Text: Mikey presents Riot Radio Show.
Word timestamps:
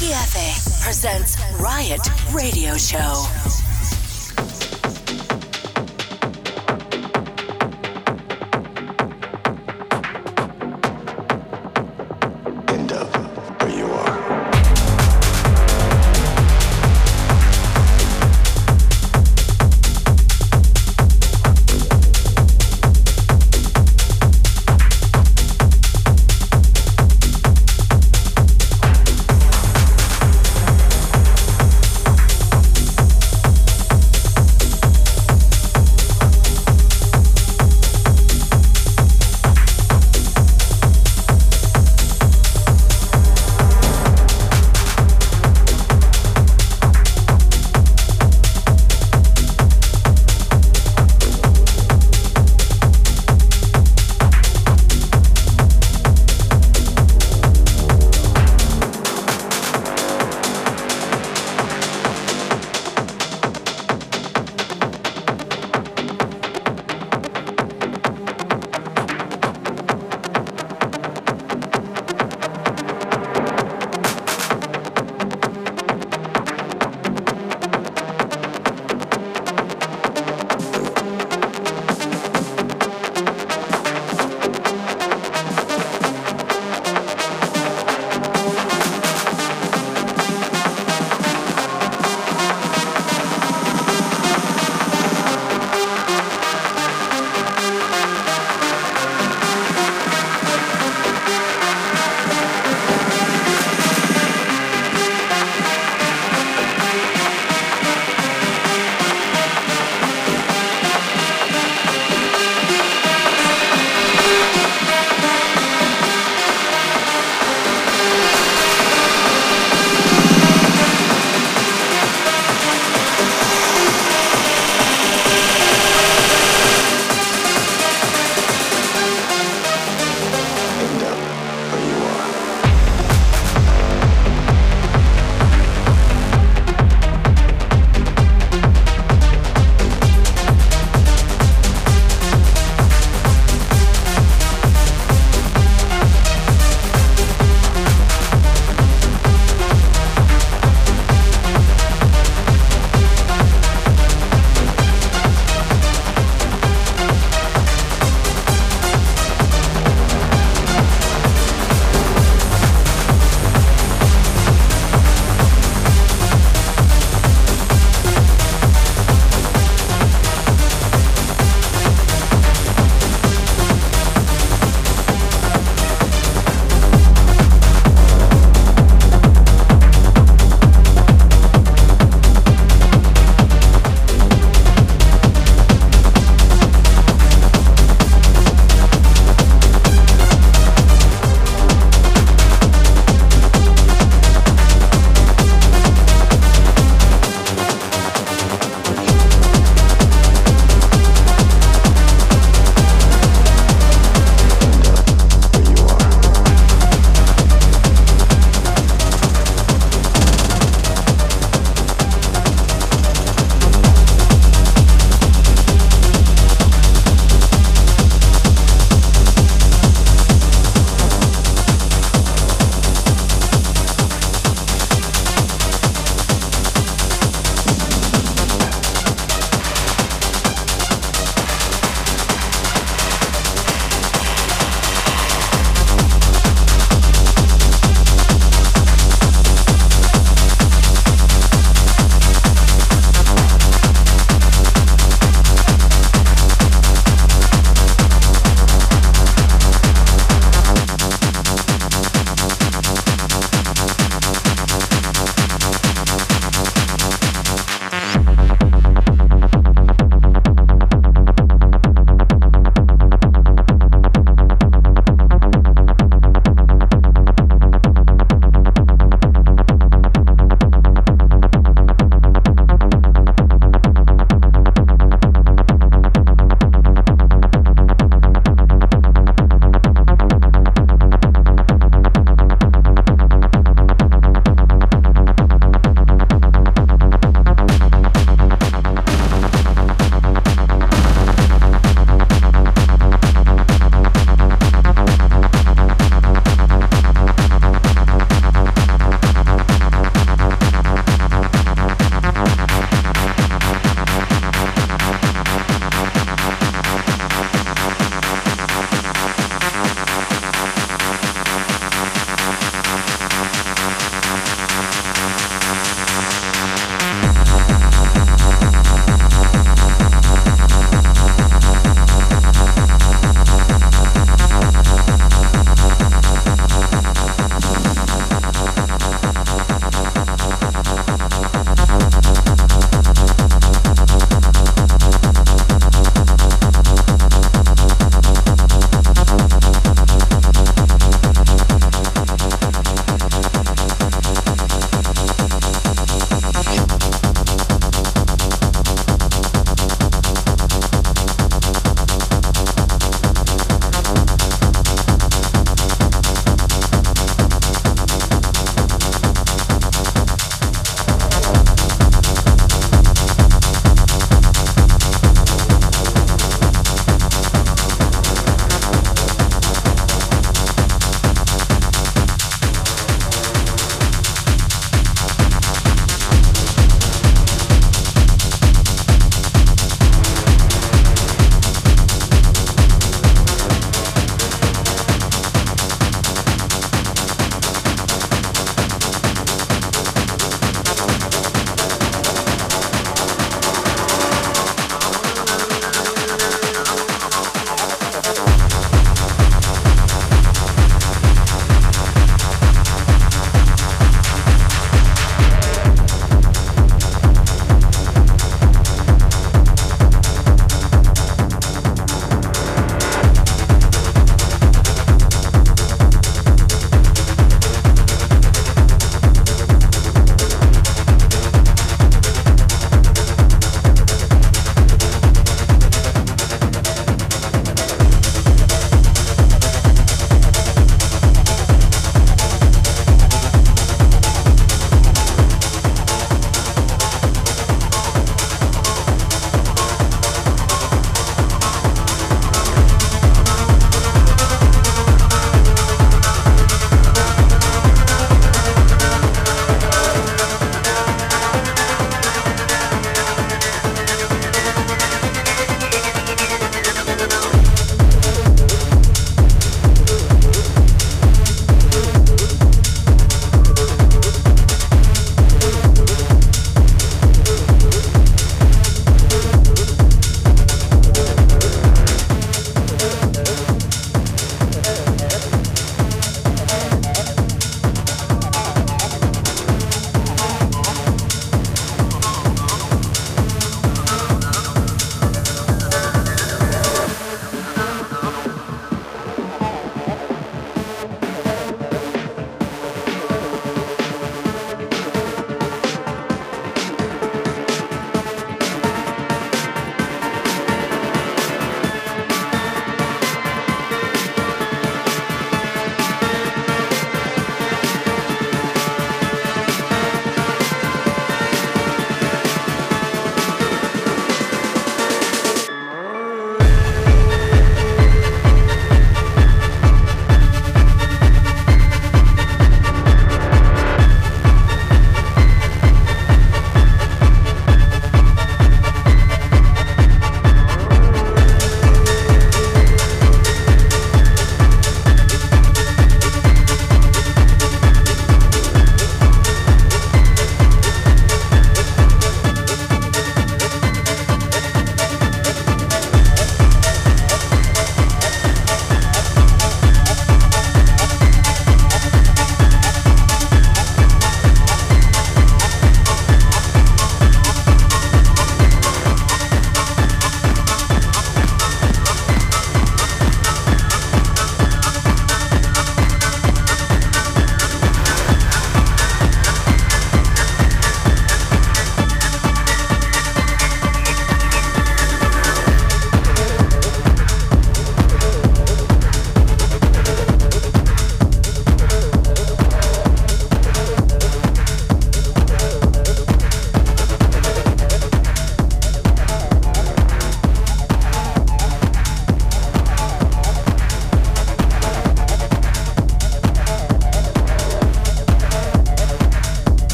Mikey 0.00 0.14
presents 0.80 1.36
Riot 1.60 2.00
Radio 2.32 2.78
Show. 2.78 3.69